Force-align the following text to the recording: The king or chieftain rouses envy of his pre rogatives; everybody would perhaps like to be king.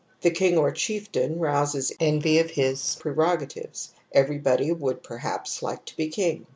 The 0.21 0.31
king 0.31 0.57
or 0.57 0.71
chieftain 0.71 1.37
rouses 1.37 1.91
envy 1.99 2.39
of 2.39 2.49
his 2.49 2.97
pre 2.99 3.11
rogatives; 3.13 3.89
everybody 4.11 4.71
would 4.71 5.03
perhaps 5.03 5.61
like 5.61 5.85
to 5.85 5.95
be 5.95 6.07
king. 6.07 6.47